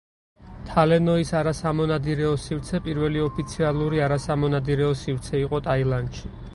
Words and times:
თალე 0.69 0.97
ნოის 1.07 1.33
არასამონადირეო 1.41 2.33
სივრცე 2.47 2.81
პირველი 2.89 3.23
ოფიციალური 3.29 4.05
არასამონადირეო 4.09 4.93
სივრცე 5.07 5.45
იყო 5.49 5.67
ტაილანდში. 5.71 6.39